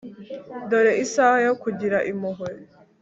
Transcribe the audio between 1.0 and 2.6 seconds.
isaha yo kugira impuhwe